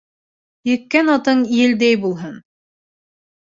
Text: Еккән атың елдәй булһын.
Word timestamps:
Еккән 0.69 1.11
атың 1.15 1.43
елдәй 1.57 2.01
булһын. 2.07 2.33